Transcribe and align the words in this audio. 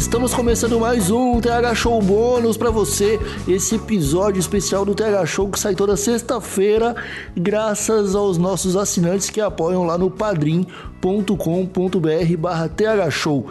estamos 0.00 0.32
começando 0.32 0.80
mais 0.80 1.10
um 1.10 1.38
TH 1.42 1.74
Show 1.74 2.00
bônus 2.00 2.56
para 2.56 2.70
você. 2.70 3.20
Esse 3.46 3.74
episódio 3.74 4.40
especial 4.40 4.82
do 4.82 4.94
TH 4.94 5.26
Show 5.26 5.50
que 5.50 5.60
sai 5.60 5.74
toda 5.74 5.94
sexta-feira, 5.94 6.96
graças 7.36 8.14
aos 8.14 8.38
nossos 8.38 8.76
assinantes 8.76 9.28
que 9.28 9.42
apoiam 9.42 9.84
lá 9.84 9.98
no 9.98 10.10
padrim.com.br/barra 10.10 12.70
TH 12.70 13.10
Show. 13.10 13.48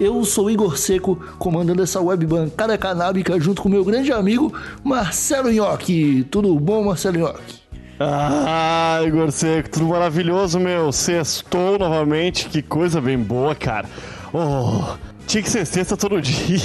Eu 0.00 0.24
sou 0.24 0.50
Igor 0.50 0.78
Seco, 0.78 1.16
comandando 1.38 1.82
essa 1.82 2.00
web 2.00 2.24
bancada 2.24 2.78
canábica 2.78 3.38
junto 3.38 3.60
com 3.60 3.68
meu 3.68 3.84
grande 3.84 4.10
amigo 4.10 4.54
Marcelo 4.82 5.52
Nhoque. 5.52 6.26
Tudo 6.30 6.58
bom, 6.58 6.82
Marcelo 6.82 7.18
Nhoque? 7.18 7.60
Ah, 8.00 9.02
Igor 9.06 9.30
Seco, 9.30 9.68
tudo 9.68 9.88
maravilhoso, 9.88 10.58
meu. 10.58 10.90
Sextou 10.92 11.78
novamente, 11.78 12.48
que 12.48 12.62
coisa 12.62 13.02
bem 13.02 13.18
boa, 13.18 13.54
cara. 13.54 13.86
Oh, 14.32 14.94
tinha 15.30 15.42
que 15.44 15.50
ser 15.50 15.64
sexta 15.64 15.96
todo 15.96 16.20
dia. 16.20 16.58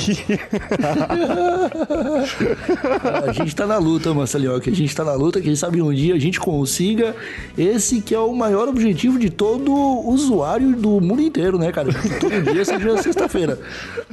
a 3.28 3.32
gente 3.32 3.55
tá 3.55 3.68
na 3.68 3.78
luta, 3.78 4.12
Marcelinhoque. 4.14 4.72
A 4.72 4.76
gente 4.76 4.96
tá 4.96 5.04
na 5.04 5.14
luta, 5.14 5.40
quem 5.40 5.55
sabe 5.55 5.82
um 5.82 5.94
dia 5.94 6.16
a 6.16 6.20
gente 6.20 6.40
consiga 6.40 7.16
esse 7.55 8.02
que 8.02 8.16
é 8.16 8.20
o 8.20 8.34
maior 8.34 8.68
objetivo 8.68 9.20
de 9.20 9.30
todo 9.30 9.72
usuário 9.72 10.76
do 10.76 11.00
mundo 11.00 11.22
inteiro, 11.22 11.60
né, 11.60 11.72
cara? 11.72 11.94
Que 11.94 12.20
todo 12.20 12.41
dia 12.41 12.66
seja 12.66 12.98
sexta-feira. 13.02 13.60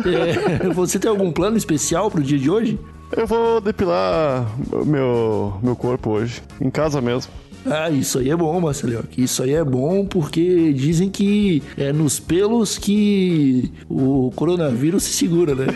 É, 0.04 0.68
você 0.68 0.98
tem 0.98 1.10
algum 1.10 1.32
plano 1.32 1.56
especial 1.56 2.10
pro 2.10 2.22
dia 2.22 2.38
de 2.38 2.50
hoje? 2.50 2.78
Eu 3.16 3.26
vou 3.26 3.60
depilar 3.60 4.46
meu, 4.84 5.54
meu 5.62 5.76
corpo 5.76 6.10
hoje, 6.10 6.42
em 6.60 6.70
casa 6.70 7.00
mesmo. 7.00 7.32
Ah, 7.64 7.90
isso 7.90 8.18
aí 8.18 8.30
é 8.30 8.36
bom, 8.36 8.60
Marcelo. 8.60 9.04
Isso 9.16 9.42
aí 9.42 9.54
é 9.54 9.64
bom 9.64 10.04
porque 10.04 10.72
dizem 10.72 11.08
que 11.08 11.62
é 11.76 11.92
nos 11.92 12.18
pelos 12.18 12.78
que 12.78 13.70
o 13.88 14.32
coronavírus 14.34 15.04
se 15.04 15.12
segura, 15.12 15.54
né? 15.54 15.66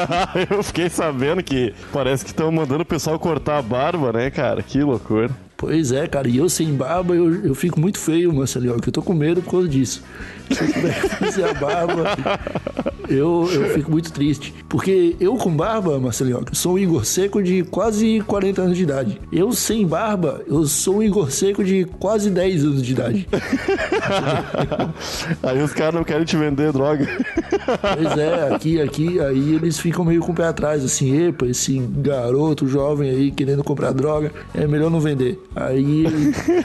eu 0.50 0.62
fiquei 0.62 0.88
sabendo 0.88 1.42
que 1.42 1.74
parece 1.92 2.24
que 2.24 2.30
estão 2.30 2.50
mandando 2.50 2.82
o 2.82 2.86
pessoal 2.86 3.18
cortar 3.18 3.58
a 3.58 3.62
barba, 3.62 4.12
né, 4.12 4.30
cara? 4.30 4.62
Que 4.62 4.82
loucura. 4.82 5.30
Pois 5.56 5.92
é, 5.92 6.06
cara, 6.06 6.28
e 6.28 6.36
eu 6.36 6.48
sem 6.48 6.74
barba, 6.74 7.14
eu, 7.14 7.46
eu 7.46 7.54
fico 7.54 7.80
muito 7.80 7.98
feio, 7.98 8.32
Marcelo, 8.34 8.80
que 8.80 8.88
eu 8.88 8.92
tô 8.92 9.00
com 9.00 9.14
medo 9.14 9.40
por 9.40 9.52
causa 9.52 9.68
disso. 9.68 10.02
Se 10.50 10.64
eu 10.64 11.18
fazer 11.18 11.44
a 11.44 11.54
barba, 11.54 12.16
eu, 13.08 13.48
eu 13.52 13.70
fico 13.70 13.90
muito 13.90 14.12
triste. 14.12 14.54
Porque 14.68 15.16
eu 15.20 15.36
com 15.36 15.50
barba, 15.50 15.98
Marcelo, 15.98 16.44
sou 16.52 16.74
um 16.74 16.78
Igor 16.78 17.04
Seco 17.04 17.42
de 17.42 17.62
quase 17.64 18.22
40 18.26 18.62
anos 18.62 18.76
de 18.76 18.82
idade. 18.82 19.20
Eu 19.32 19.52
sem 19.52 19.86
barba, 19.86 20.42
eu 20.46 20.64
sou 20.66 20.96
um 20.96 21.02
Igor 21.02 21.30
Seco 21.30 21.64
de 21.64 21.84
quase 21.84 22.30
10 22.30 22.64
anos 22.64 22.82
de 22.82 22.92
idade. 22.92 23.28
aí 25.42 25.62
os 25.62 25.72
caras 25.72 25.94
não 25.94 26.04
querem 26.04 26.24
te 26.24 26.36
vender 26.36 26.72
droga. 26.72 27.06
Pois 27.96 28.18
é, 28.18 28.54
aqui, 28.54 28.80
aqui, 28.80 29.20
aí 29.20 29.54
eles 29.54 29.78
ficam 29.78 30.04
meio 30.04 30.20
com 30.20 30.32
o 30.32 30.34
pé 30.34 30.44
atrás, 30.44 30.84
assim, 30.84 31.26
epa, 31.26 31.46
esse 31.46 31.78
garoto 31.78 32.66
jovem 32.66 33.10
aí 33.10 33.30
querendo 33.30 33.64
comprar 33.64 33.92
droga, 33.92 34.32
é 34.54 34.66
melhor 34.66 34.90
não 34.90 35.00
vender. 35.00 35.40
Aí 35.54 36.04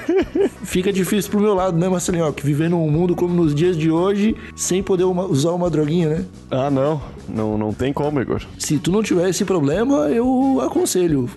fica 0.63 0.91
difícil 0.91 1.31
pro 1.31 1.39
meu 1.39 1.53
lado, 1.53 1.77
né, 1.77 1.87
Marcelinho? 1.87 2.31
Que 2.33 2.45
viver 2.45 2.69
num 2.69 2.89
mundo 2.89 3.15
como 3.15 3.33
nos 3.33 3.53
dias 3.53 3.68
de 3.77 3.91
hoje, 3.91 4.35
sem 4.55 4.81
poder 4.81 5.03
uma, 5.03 5.25
usar 5.25 5.51
uma 5.51 5.69
droguinha, 5.69 6.09
né? 6.09 6.25
Ah, 6.51 6.69
não. 6.69 7.01
Não, 7.27 7.57
não 7.57 7.73
tem 7.73 7.93
como, 7.93 8.19
Igor. 8.21 8.41
Se 8.57 8.77
tu 8.79 8.91
não 8.91 9.03
tiver 9.03 9.29
esse 9.29 9.45
problema, 9.45 10.09
eu 10.09 10.59
aconselho. 10.61 11.29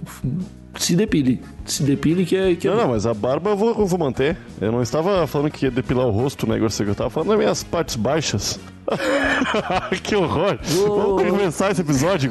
Se 0.78 0.96
depile. 0.96 1.40
Se 1.66 1.82
depile 1.82 2.24
que 2.24 2.34
é. 2.34 2.54
Que 2.54 2.66
não, 2.66 2.74
é 2.74 2.76
não, 2.78 2.88
mas 2.88 3.06
a 3.06 3.12
barba 3.12 3.50
eu 3.50 3.56
vou, 3.56 3.68
eu 3.78 3.86
vou 3.86 3.98
manter. 3.98 4.36
Eu 4.60 4.72
não 4.72 4.82
estava 4.82 5.26
falando 5.26 5.50
que 5.50 5.66
ia 5.66 5.70
depilar 5.70 6.06
o 6.06 6.10
rosto, 6.10 6.48
né, 6.48 6.56
Igor? 6.56 6.70
Eu 6.80 6.92
estava 6.92 7.10
falando 7.10 7.28
das 7.28 7.38
minhas 7.38 7.62
partes 7.62 7.96
baixas. 7.96 8.58
que 10.02 10.16
horror! 10.16 10.58
Oh. 10.76 11.16
Vamos 11.16 11.30
começar 11.30 11.70
esse 11.70 11.80
episódio, 11.80 12.30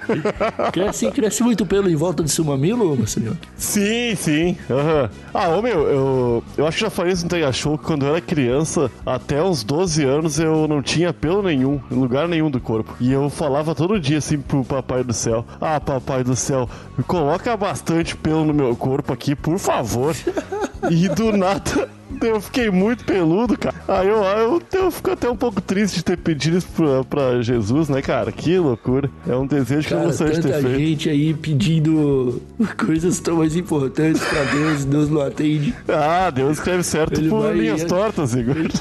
cresce, 0.72 1.10
cresce 1.10 1.42
muito 1.42 1.64
pelo 1.66 1.88
em 1.88 1.96
volta 1.96 2.22
de 2.22 2.30
seu 2.30 2.44
mamilo, 2.44 2.96
Marcelinho? 2.96 3.38
Sim, 3.56 4.14
sim. 4.16 4.56
Uhum. 4.68 5.08
Ah, 5.32 5.48
ô 5.48 5.62
meu, 5.62 5.88
eu, 5.88 6.44
eu 6.56 6.66
acho 6.66 6.78
que 6.78 6.84
já 6.84 6.90
falei 6.90 7.12
isso 7.12 7.24
no 7.24 7.30
Tega 7.30 7.52
Show 7.52 7.78
que 7.78 7.84
quando 7.84 8.04
eu 8.04 8.10
era 8.10 8.20
criança, 8.20 8.90
até 9.04 9.42
uns 9.42 9.62
12 9.64 10.04
anos, 10.04 10.38
eu 10.38 10.66
não 10.68 10.82
tinha 10.82 11.12
pelo 11.12 11.42
nenhum, 11.42 11.80
em 11.90 11.94
lugar 11.94 12.28
nenhum 12.28 12.50
do 12.50 12.60
corpo. 12.60 12.96
E 13.00 13.12
eu 13.12 13.28
falava 13.30 13.74
todo 13.74 14.00
dia 14.00 14.18
assim 14.18 14.38
pro 14.38 14.64
papai 14.64 15.02
do 15.02 15.12
céu: 15.12 15.44
Ah, 15.60 15.80
papai 15.80 16.24
do 16.24 16.36
céu, 16.36 16.68
coloca 17.06 17.56
bastante 17.56 18.16
pelo 18.16 18.44
no 18.44 18.54
meu 18.54 18.74
corpo 18.76 19.12
aqui, 19.12 19.34
por 19.34 19.58
favor. 19.58 20.14
e 20.90 21.08
do 21.08 21.32
nada 21.32 21.88
eu 22.22 22.40
fiquei 22.40 22.70
muito 22.70 23.04
peludo, 23.04 23.58
cara. 23.58 23.74
Aí 23.88 24.08
eu, 24.08 24.22
eu, 24.22 24.62
eu 24.72 24.90
fico 24.90 25.10
até 25.10 25.30
um 25.30 25.36
pouco 25.36 25.60
triste 25.60 25.96
de 25.96 26.04
ter 26.04 26.16
pedido 26.16 26.58
isso 26.58 26.68
pra, 26.68 27.04
pra 27.04 27.42
Jesus, 27.42 27.88
né, 27.88 28.02
cara? 28.02 28.32
Que 28.32 28.58
loucura. 28.58 29.10
É 29.26 29.34
um 29.34 29.46
desejo 29.46 29.88
cara, 29.88 30.00
que 30.00 30.04
eu 30.04 30.10
gostaria 30.10 30.34
de 30.34 30.42
ter 30.42 30.52
feito. 30.52 30.66
Tanta 30.66 30.78
gente 30.78 31.10
aí 31.10 31.34
pedindo 31.34 32.42
coisas 32.76 33.20
tão 33.20 33.36
mais 33.36 33.56
importantes 33.56 34.22
pra 34.22 34.42
Deus, 34.44 34.84
Deus 34.84 35.10
não 35.10 35.20
atende. 35.20 35.74
Ah, 35.88 36.30
Deus 36.30 36.58
escreve 36.58 36.82
certo 36.82 37.18
Ele 37.18 37.28
por 37.28 37.42
vai... 37.42 37.54
linhas 37.54 37.84
tortas, 37.84 38.34
Igor. 38.34 38.56
Ele... 38.56 38.70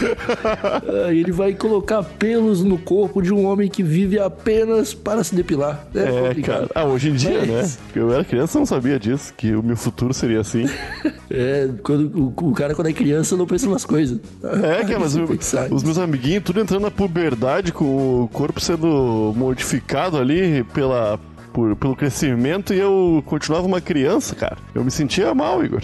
Ele 1.10 1.32
vai 1.32 1.54
colocar 1.54 2.02
pelos 2.02 2.62
no 2.62 2.78
corpo 2.78 3.22
de 3.22 3.32
um 3.32 3.46
homem 3.46 3.68
que 3.68 3.82
vive 3.82 4.18
apenas 4.18 4.94
para 4.94 5.22
se 5.24 5.34
depilar. 5.34 5.86
É, 5.94 6.30
é 6.30 6.42
cara. 6.42 6.68
Ah, 6.74 6.84
hoje 6.84 7.10
em 7.10 7.14
dia, 7.14 7.44
né? 7.44 7.70
Eu 7.94 8.12
era 8.12 8.24
criança, 8.24 8.58
não 8.58 8.66
sabia 8.66 8.98
disso, 8.98 9.32
que 9.36 9.54
o 9.54 9.62
meu 9.62 9.76
futuro 9.76 10.12
seria 10.12 10.40
assim. 10.40 10.66
É, 11.32 11.70
quando, 11.84 12.10
o, 12.18 12.48
o 12.48 12.52
cara, 12.52 12.74
quando 12.74 12.88
é 12.88 12.92
criança, 12.92 13.36
não 13.36 13.46
pensa 13.46 13.68
nas 13.70 13.84
coisas. 13.84 14.18
É, 14.42 14.84
cara, 14.84 14.98
mas 14.98 15.14
o, 15.14 15.22
os 15.70 15.84
meus 15.84 15.96
amiguinhos, 15.96 16.42
tudo 16.42 16.58
entrando 16.60 16.82
na 16.82 16.90
puberdade, 16.90 17.72
com 17.72 18.24
o 18.24 18.28
corpo 18.28 18.60
sendo 18.60 19.32
modificado 19.36 20.18
ali 20.18 20.64
pela, 20.74 21.20
por, 21.52 21.76
pelo 21.76 21.94
crescimento, 21.94 22.74
e 22.74 22.80
eu 22.80 23.22
continuava 23.26 23.64
uma 23.64 23.80
criança, 23.80 24.34
cara. 24.34 24.56
Eu 24.74 24.82
me 24.82 24.90
sentia 24.90 25.32
mal, 25.32 25.64
Igor. 25.64 25.82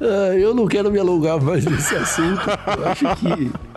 Ah, 0.00 0.34
eu 0.36 0.54
não 0.54 0.66
quero 0.66 0.90
me 0.90 0.98
alongar 0.98 1.40
mais 1.40 1.64
nesse 1.64 1.94
assunto. 1.94 2.40
Eu 2.76 2.88
acho 2.88 3.16
que. 3.16 3.52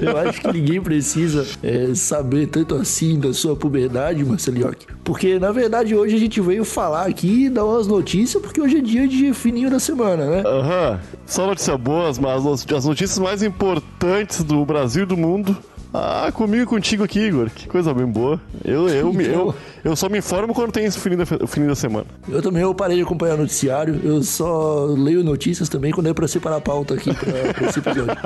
Eu 0.00 0.16
acho 0.16 0.40
que 0.40 0.52
ninguém 0.52 0.80
precisa 0.80 1.46
é, 1.62 1.94
saber 1.94 2.46
tanto 2.46 2.74
assim 2.74 3.18
da 3.18 3.32
sua 3.32 3.54
puberdade, 3.54 4.24
Marcelioque. 4.24 4.86
Porque, 5.04 5.38
na 5.38 5.52
verdade, 5.52 5.94
hoje 5.94 6.16
a 6.16 6.18
gente 6.18 6.40
veio 6.40 6.64
falar 6.64 7.06
aqui 7.06 7.44
e 7.44 7.50
dar 7.50 7.64
umas 7.64 7.86
notícias, 7.86 8.42
porque 8.42 8.60
hoje 8.60 8.78
é 8.78 8.80
dia 8.80 9.06
de 9.06 9.32
fininho 9.34 9.70
da 9.70 9.78
semana, 9.78 10.26
né? 10.26 10.42
Aham. 10.44 10.92
Uhum. 10.92 10.98
Só 11.26 11.46
notícias 11.46 11.76
boas, 11.78 12.18
mas 12.18 12.44
as 12.72 12.84
notícias 12.84 13.18
mais 13.18 13.42
importantes 13.42 14.42
do 14.42 14.64
Brasil 14.64 15.02
e 15.02 15.06
do 15.06 15.16
mundo 15.16 15.56
ah, 15.92 16.30
comigo 16.32 16.62
e 16.62 16.66
contigo 16.66 17.02
aqui, 17.02 17.20
Igor. 17.20 17.48
Que 17.50 17.66
coisa 17.66 17.94
bem 17.94 18.06
boa. 18.06 18.40
Eu, 18.64 18.88
eu, 18.88 19.10
então... 19.10 19.24
eu, 19.24 19.54
eu 19.84 19.96
só 19.96 20.08
me 20.08 20.18
informo 20.18 20.52
quando 20.52 20.70
tem 20.70 20.84
esse 20.84 20.98
fim 20.98 21.16
da, 21.16 21.24
o 21.42 21.46
fim 21.46 21.66
da 21.66 21.74
semana. 21.74 22.06
Eu 22.28 22.42
também 22.42 22.62
eu 22.62 22.74
parei 22.74 22.96
de 22.96 23.02
acompanhar 23.02 23.34
o 23.34 23.38
noticiário. 23.38 23.98
Eu 24.04 24.22
só 24.22 24.84
leio 24.84 25.24
notícias 25.24 25.68
também 25.68 25.90
quando 25.90 26.08
é 26.08 26.14
pra 26.14 26.28
separar 26.28 26.56
a 26.56 26.60
pauta 26.60 26.94
aqui 26.94 27.14
pra, 27.14 27.54
pra 27.54 27.68
esse 27.68 27.78
episódio. 27.78 28.16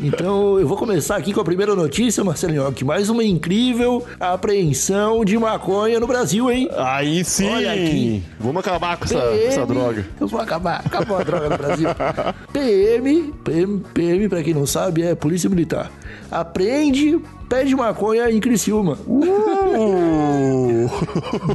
então 0.00 0.60
eu 0.60 0.68
vou 0.68 0.76
começar 0.76 1.16
aqui 1.16 1.32
com 1.32 1.40
a 1.40 1.44
primeira 1.44 1.74
notícia, 1.74 2.22
Marcelinho, 2.22 2.72
que 2.72 2.84
mais 2.84 3.08
uma 3.08 3.24
incrível 3.24 4.04
apreensão 4.20 5.24
de 5.24 5.36
maconha 5.36 5.98
no 5.98 6.06
Brasil, 6.06 6.50
hein? 6.50 6.68
Aí 6.76 7.24
sim! 7.24 7.48
Olha 7.48 7.72
aqui. 7.72 8.22
Vamos 8.38 8.60
acabar 8.60 8.96
com 8.96 9.04
essa, 9.04 9.20
PM, 9.20 9.44
essa 9.44 9.66
droga. 9.66 10.06
Eu 10.20 10.28
vou 10.28 10.40
acabar. 10.40 10.82
Acabou 10.84 11.18
a 11.18 11.24
droga 11.24 11.48
no 11.48 11.58
Brasil. 11.58 11.88
PM, 12.52 13.32
PM, 13.44 13.82
PM, 13.92 14.28
pra 14.28 14.42
quem 14.42 14.54
não 14.54 14.66
sabe, 14.66 15.02
é 15.02 15.14
Polícia 15.14 15.50
Militar. 15.50 15.90
Apreende 16.30 17.20
pé 17.48 17.64
de 17.64 17.74
maconha 17.74 18.30
em 18.30 18.38
Criciúma. 18.38 18.96
Uh! 19.06 20.88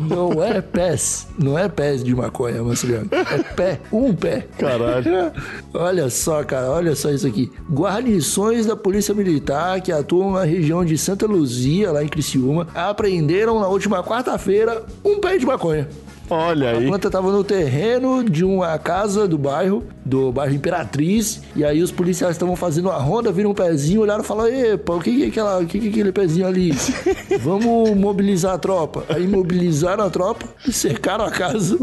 não 0.10 0.44
é 0.44 0.62
pés, 0.62 1.26
não 1.40 1.58
é 1.58 1.70
pés 1.70 2.04
de 2.04 2.14
maconha, 2.14 2.62
Marceliano. 2.62 3.08
É 3.12 3.38
pé, 3.54 3.80
um 3.92 4.14
pé. 4.14 4.46
Caralho. 4.58 5.32
olha 5.74 6.10
só, 6.10 6.44
cara, 6.44 6.70
olha 6.70 6.96
só 6.96 7.10
isso 7.10 7.26
aqui. 7.26 7.50
Guarnições 7.72 8.66
da 8.66 8.76
Polícia 8.76 9.14
Militar 9.14 9.80
que 9.80 9.92
atuam 9.92 10.34
na 10.34 10.44
região 10.44 10.84
de 10.84 10.98
Santa 10.98 11.26
Luzia, 11.26 11.94
lá 11.94 12.04
em 12.04 12.10
Criciúma, 12.10 12.68
apreenderam 12.76 13.62
na 13.62 13.68
última 13.68 14.04
quarta-feira 14.04 14.84
um 15.04 15.20
pé 15.22 15.38
de 15.38 15.46
maconha. 15.46 15.88
Olha 16.30 16.72
aí. 16.72 16.86
A 16.86 16.88
planta 16.88 17.08
estava 17.08 17.32
no 17.32 17.44
terreno 17.44 18.24
de 18.24 18.44
uma 18.44 18.78
casa 18.80 19.28
do 19.28 19.38
bairro, 19.38 19.84
do 20.04 20.32
bairro 20.32 20.56
Imperatriz, 20.56 21.42
e 21.56 21.64
aí 21.64 21.82
os 21.82 21.92
policiais 21.92 22.36
estavam 22.36 22.56
fazendo 22.56 22.90
a 22.90 22.98
ronda, 22.98 23.32
viram 23.32 23.52
um 23.52 23.54
pezinho, 23.54 24.02
olharam 24.02 24.24
e 24.24 24.28
falaram: 24.28 24.54
Epa, 24.54 24.94
o 24.94 25.00
que, 25.00 25.24
é 25.24 25.28
aquela, 25.28 25.60
o 25.60 25.66
que, 25.66 25.78
é 25.78 25.90
aquele 25.90 26.12
pezinho 26.12 26.48
ali? 26.48 26.72
Vamos 27.42 27.96
mobilizar 27.96 28.54
a 28.54 28.58
tropa. 28.58 29.04
Aí 29.10 29.28
mobilizaram 29.28 30.04
a 30.04 30.10
tropa, 30.10 30.46
cercaram 30.72 31.26
a 31.26 31.32
casa 31.32 31.78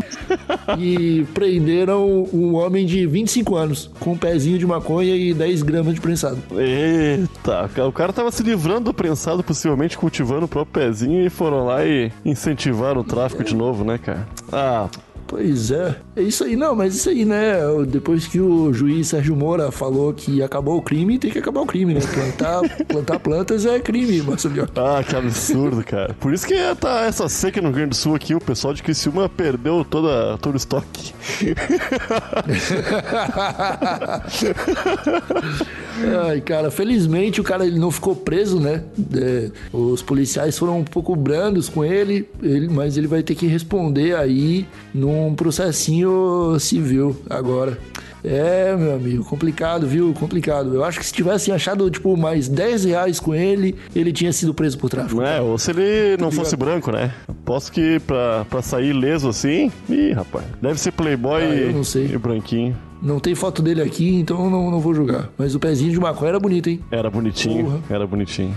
e 0.79 1.25
prenderam 1.35 2.29
um 2.33 2.55
homem 2.55 2.87
de 2.87 3.06
25 3.06 3.56
anos, 3.56 3.91
com 4.00 4.12
um 4.12 4.19
pezinho 4.19 4.59
de 4.59 4.67
maconha 4.67 5.15
e 5.15 5.33
10 5.33 5.62
gramas 5.62 5.94
de 5.94 6.00
prensado. 6.00 6.39
Eita, 6.56 7.71
o 7.87 7.93
cara 7.93 8.12
tava 8.12 8.31
se 8.31 8.43
livrando 8.43 8.87
do 8.87 8.94
prensado, 8.94 9.43
possivelmente 9.43 9.97
cultivando 9.97 10.47
o 10.47 10.49
próprio 10.49 10.85
pezinho, 10.85 11.25
e 11.25 11.31
foram 11.31 11.67
lá 11.67 11.85
e 11.85 12.11
incentivaram 12.25 13.00
o 13.00 13.05
tráfico 13.05 13.44
de 13.44 13.55
novo, 13.55 13.85
né, 13.85 13.99
cara? 13.99 14.31
Ah, 14.52 14.88
Pois 15.32 15.70
é. 15.70 15.96
É 16.14 16.20
isso 16.20 16.44
aí, 16.44 16.56
não, 16.56 16.76
mas 16.76 16.94
isso 16.94 17.08
aí, 17.08 17.25
né? 17.25 17.55
Depois 17.88 18.26
que 18.26 18.38
o 18.38 18.70
juiz 18.70 19.08
Sérgio 19.08 19.34
Moura 19.34 19.73
falou 19.73 20.12
que 20.12 20.43
acabou 20.43 20.76
o 20.76 20.82
crime, 20.82 21.19
tem 21.19 21.31
que 21.31 21.38
acabar 21.38 21.62
o 21.62 21.67
crime, 21.67 21.94
né? 21.94 22.00
Plantar, 22.00 22.61
plantar 22.87 23.19
plantas 23.19 23.64
é 23.64 23.81
crime, 23.81 24.20
Marcelinho. 24.20 24.69
Ah, 24.76 25.02
que 25.02 25.17
absurdo, 25.17 25.82
cara. 25.82 26.12
Por 26.20 26.34
isso 26.34 26.46
que 26.46 26.55
tá 26.79 27.06
essa 27.06 27.31
seca 27.31 27.62
no 27.62 27.69
Rio 27.69 27.76
Grande 27.76 27.90
do 27.90 27.96
Sul 27.96 28.14
aqui, 28.14 28.34
o 28.34 28.40
pessoal 28.40 28.75
de 28.75 28.82
Criciúma 28.82 29.26
perdeu 29.26 29.87
toda, 29.88 30.37
todo 30.37 30.52
o 30.52 30.58
estoque. 30.58 31.14
Ai, 36.27 36.41
cara, 36.41 36.71
felizmente 36.71 37.41
o 37.41 37.44
cara 37.44 37.67
ele 37.67 37.79
não 37.79 37.91
ficou 37.91 38.15
preso, 38.17 38.59
né? 38.59 38.83
É, 39.15 39.50
os 39.73 40.03
policiais 40.03 40.59
foram 40.59 40.79
um 40.81 40.85
pouco 40.85 41.15
brandos 41.15 41.69
com 41.69 41.85
ele, 41.85 42.29
ele, 42.43 42.69
mas 42.69 42.97
ele 42.97 43.06
vai 43.06 43.23
ter 43.23 43.35
que 43.35 43.47
responder 43.47 44.17
aí 44.17 44.67
num 44.94 45.35
processinho 45.35 46.56
civil 46.59 47.17
agora. 47.29 47.79
É, 48.25 48.77
meu 48.77 48.94
amigo, 48.94 49.25
complicado, 49.25 49.85
viu? 49.85 50.15
Complicado. 50.15 50.73
Eu 50.75 50.85
acho 50.85 51.00
que 51.00 51.06
se 51.06 51.12
tivessem 51.12 51.53
achado, 51.53 51.91
tipo, 51.91 52.17
mais 52.17 52.49
10 52.49 52.85
reais 52.85 53.19
com 53.19 53.35
ele, 53.35 53.75
ele 53.97 54.12
tinha 54.12 54.33
sido 54.33 54.55
preso 54.55 54.79
por 54.79 54.89
tráfico. 54.89 55.21
É, 55.23 55.41
ou 55.41 55.59
se 55.59 55.73
ele 55.73 56.17
não 56.23 56.31
fosse 56.31 56.55
branco, 56.55 56.93
né? 56.93 57.12
Posso 57.44 57.73
que 57.73 57.99
pra, 58.06 58.44
pra 58.49 58.62
sair 58.62 58.93
leso 58.93 59.29
assim. 59.29 59.73
Ih, 59.89 60.12
rapaz. 60.12 60.44
Deve 60.61 60.79
ser 60.79 60.93
playboy 60.93 61.43
Ah, 61.43 61.99
e 61.99 62.17
branquinho. 62.17 62.77
Não 63.03 63.19
tem 63.19 63.35
foto 63.35 63.61
dele 63.61 63.83
aqui, 63.83 64.15
então 64.15 64.49
não, 64.49 64.71
não 64.71 64.79
vou 64.79 64.95
julgar. 64.95 65.29
Mas 65.37 65.55
o 65.57 65.59
pezinho 65.61 65.91
de 65.91 65.99
maconha 65.99 66.29
era 66.31 66.39
bonito, 66.41 66.69
hein? 66.71 66.81
Era 66.91 67.11
bonitinho, 67.11 67.65
Porra. 67.65 67.81
era 67.91 68.07
bonitinho. 68.07 68.55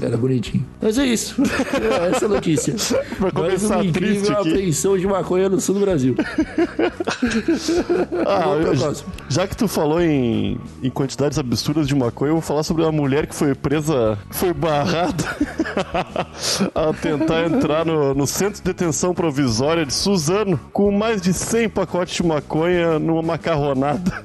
Era 0.00 0.16
bonitinho. 0.16 0.64
Mas 0.80 0.98
é 0.98 1.06
isso. 1.06 1.40
Essa 2.12 2.24
é 2.24 2.26
a 2.26 2.28
notícia. 2.28 2.74
Mais 3.18 3.32
começar 3.32 3.76
uma 3.80 3.92
triste 3.92 4.18
incrível 4.20 4.38
apreensão 4.38 4.98
de 4.98 5.06
maconha 5.06 5.48
no 5.48 5.60
sul 5.60 5.74
do 5.76 5.80
Brasil. 5.80 6.14
Ah, 8.26 8.44
eu- 8.60 8.94
já 9.28 9.46
que 9.46 9.56
tu 9.56 9.66
falou 9.68 10.00
em, 10.02 10.58
em 10.82 10.90
quantidades 10.90 11.38
absurdas 11.38 11.86
de 11.88 11.94
maconha, 11.94 12.30
eu 12.30 12.34
vou 12.34 12.42
falar 12.42 12.62
sobre 12.62 12.82
uma 12.82 12.92
mulher 12.92 13.26
que 13.26 13.34
foi 13.34 13.54
presa, 13.54 14.18
foi 14.30 14.52
barrada 14.52 15.24
a 16.74 16.92
tentar 16.92 17.44
entrar 17.46 17.84
no, 17.86 18.14
no 18.14 18.26
centro 18.26 18.56
de 18.56 18.62
detenção 18.62 19.14
provisória 19.14 19.86
de 19.86 19.94
Suzano 19.94 20.58
com 20.72 20.90
mais 20.90 21.20
de 21.22 21.32
100 21.32 21.68
pacotes 21.70 22.16
de 22.16 22.22
maconha 22.22 22.98
numa 22.98 23.22
macarronada. 23.22 24.24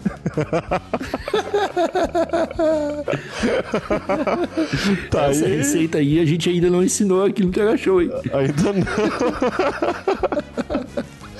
tá 5.10 5.26
Essa 5.30 5.46
aí. 5.46 5.61
Receita 5.62 5.98
aí 6.00 6.20
a 6.20 6.26
gente 6.26 6.50
ainda 6.50 6.70
não 6.70 6.84
ensinou 6.84 7.26
aqui 7.26 7.44
no 7.44 7.52
TH 7.52 7.78
Show, 7.78 8.02
hein? 8.02 8.10
Ainda 8.34 8.74
não. 8.74 8.82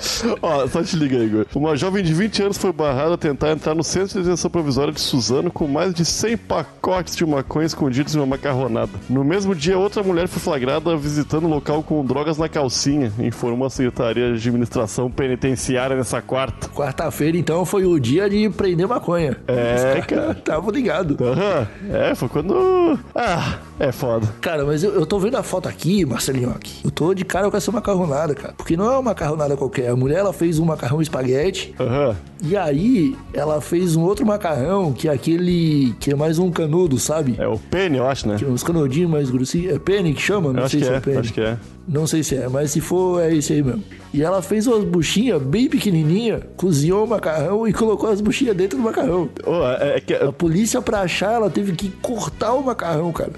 Ó, 0.42 0.66
só 0.66 0.82
te 0.82 0.96
liga, 0.96 1.16
Igor. 1.18 1.46
Uma 1.54 1.76
jovem 1.76 2.02
de 2.02 2.12
20 2.12 2.42
anos 2.44 2.58
foi 2.58 2.72
barrada 2.72 3.14
a 3.14 3.18
tentar 3.18 3.52
entrar 3.52 3.74
no 3.74 3.82
centro 3.82 4.18
de 4.18 4.24
detenção 4.24 4.50
provisória 4.50 4.92
de 4.92 5.00
Suzano 5.00 5.50
com 5.50 5.66
mais 5.66 5.94
de 5.94 6.04
100 6.04 6.36
pacotes 6.36 7.16
de 7.16 7.24
maconha 7.24 7.66
escondidos 7.66 8.14
em 8.14 8.18
uma 8.18 8.26
macarronada. 8.26 8.90
No 9.08 9.24
mesmo 9.24 9.54
dia, 9.54 9.78
outra 9.78 10.02
mulher 10.02 10.28
foi 10.28 10.40
flagrada 10.40 10.96
visitando 10.96 11.44
o 11.44 11.48
local 11.48 11.82
com 11.82 12.04
drogas 12.04 12.38
na 12.38 12.48
calcinha, 12.48 13.12
informou 13.18 13.66
a 13.66 13.70
Secretaria 13.70 14.32
de 14.32 14.48
Administração 14.48 15.10
Penitenciária 15.10 15.96
nessa 15.96 16.20
quarta. 16.20 16.68
Quarta-feira, 16.68 17.36
então, 17.36 17.64
foi 17.64 17.84
o 17.84 17.98
dia 17.98 18.28
de 18.28 18.48
prender 18.50 18.86
maconha. 18.88 19.36
É, 19.46 20.00
cara. 20.06 20.34
Tava 20.34 20.70
ligado. 20.70 21.16
Aham, 21.22 21.68
é, 21.90 22.14
foi 22.14 22.28
quando. 22.28 22.98
Ah, 23.14 23.58
é 23.78 23.92
foda. 23.92 24.26
Cara, 24.40 24.64
mas 24.64 24.82
eu, 24.82 24.92
eu 24.94 25.06
tô 25.06 25.18
vendo 25.18 25.36
a 25.36 25.42
foto 25.42 25.68
aqui, 25.68 26.04
Marcelinho, 26.04 26.50
aqui. 26.50 26.80
Eu 26.84 26.90
tô 26.90 27.14
de 27.14 27.24
cara 27.24 27.50
com 27.50 27.56
essa 27.56 27.70
macarronada, 27.70 28.34
cara. 28.34 28.54
Porque 28.56 28.76
não 28.76 28.86
é 28.86 28.90
uma 28.90 29.02
macarronada 29.02 29.56
qualquer. 29.56 29.91
A 29.92 29.96
mulher, 29.96 30.20
ela 30.20 30.32
fez 30.32 30.58
um 30.58 30.64
macarrão 30.64 31.02
espaguete. 31.02 31.74
Aham. 31.78 32.16
E 32.42 32.56
aí, 32.56 33.16
ela 33.32 33.60
fez 33.60 33.94
um 33.94 34.02
outro 34.02 34.26
macarrão, 34.26 34.92
que 34.92 35.08
é 35.08 35.12
aquele... 35.12 35.94
Que 36.00 36.10
é 36.12 36.14
mais 36.16 36.38
um 36.38 36.50
canudo, 36.50 36.98
sabe? 36.98 37.36
É 37.38 37.46
o 37.46 37.56
Penny, 37.58 37.98
eu 37.98 38.06
acho, 38.06 38.26
né? 38.28 38.36
Que 38.36 38.44
é 38.44 38.48
uns 38.48 38.62
canudinhos 38.64 39.10
mais 39.10 39.30
grossinhos. 39.30 39.74
É 39.74 39.78
pene 39.78 40.12
que 40.12 40.20
chama? 40.20 40.52
Não 40.52 40.62
Eu 40.62 40.68
sei 40.68 40.80
se 40.82 40.88
é, 40.90 40.94
é, 40.96 41.00
pene. 41.00 41.18
acho 41.18 41.32
que 41.32 41.40
é. 41.40 41.56
Não 41.86 42.06
sei 42.06 42.22
se 42.22 42.36
é, 42.36 42.48
mas 42.48 42.70
se 42.70 42.80
for, 42.80 43.20
é 43.20 43.34
esse 43.34 43.52
aí 43.54 43.62
mesmo. 43.62 43.82
E 44.14 44.22
ela 44.22 44.40
fez 44.40 44.66
umas 44.66 44.84
buchinhas 44.84 45.42
bem 45.42 45.68
pequenininha, 45.68 46.40
cozinhou 46.56 47.04
o 47.04 47.08
macarrão 47.08 47.66
e 47.66 47.72
colocou 47.72 48.08
as 48.10 48.20
buchinhas 48.20 48.56
dentro 48.56 48.76
do 48.78 48.84
macarrão. 48.84 49.28
Ô, 49.44 49.66
é, 49.66 49.96
é 49.96 50.00
que. 50.00 50.14
A 50.14 50.30
polícia, 50.30 50.80
pra 50.80 51.00
achar, 51.00 51.32
ela 51.32 51.50
teve 51.50 51.72
que 51.72 51.88
cortar 52.00 52.52
o 52.52 52.62
macarrão, 52.62 53.10
cara. 53.12 53.32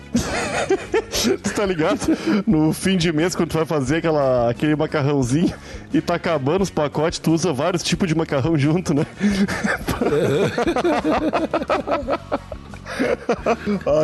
Tu 1.42 1.50
tá 1.54 1.64
ligado? 1.64 2.00
No 2.46 2.72
fim 2.72 2.96
de 2.96 3.12
mês, 3.12 3.34
quando 3.34 3.50
tu 3.50 3.56
vai 3.56 3.66
fazer 3.66 3.96
aquela, 3.96 4.50
aquele 4.50 4.76
macarrãozinho 4.76 5.52
e 5.92 6.00
tá 6.00 6.14
acabando 6.14 6.62
os 6.62 6.70
pacotes, 6.70 7.18
tu 7.18 7.32
usa 7.32 7.52
vários 7.52 7.82
tipos 7.82 8.08
de 8.08 8.14
macarrão 8.14 8.58
junto, 8.58 8.92
né? 8.94 9.06